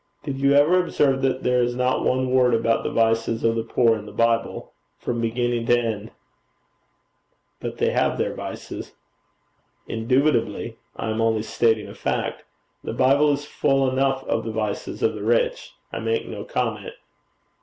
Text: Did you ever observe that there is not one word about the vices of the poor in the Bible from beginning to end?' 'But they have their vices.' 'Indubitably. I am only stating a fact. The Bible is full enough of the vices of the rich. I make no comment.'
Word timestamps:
Did 0.23 0.39
you 0.39 0.53
ever 0.55 0.79
observe 0.79 1.21
that 1.21 1.43
there 1.43 1.61
is 1.61 1.75
not 1.75 2.03
one 2.03 2.31
word 2.31 2.55
about 2.55 2.81
the 2.83 2.89
vices 2.89 3.43
of 3.43 3.53
the 3.55 3.61
poor 3.63 3.95
in 3.95 4.07
the 4.07 4.11
Bible 4.11 4.73
from 4.97 5.21
beginning 5.21 5.67
to 5.67 5.77
end?' 5.79 6.09
'But 7.59 7.77
they 7.77 7.91
have 7.91 8.17
their 8.17 8.33
vices.' 8.33 8.95
'Indubitably. 9.87 10.79
I 10.95 11.11
am 11.11 11.21
only 11.21 11.43
stating 11.43 11.87
a 11.87 11.93
fact. 11.93 12.43
The 12.83 12.93
Bible 12.93 13.31
is 13.31 13.45
full 13.45 13.87
enough 13.91 14.23
of 14.23 14.43
the 14.43 14.51
vices 14.51 15.03
of 15.03 15.13
the 15.13 15.21
rich. 15.23 15.71
I 15.93 15.99
make 15.99 16.25
no 16.27 16.45
comment.' 16.45 16.95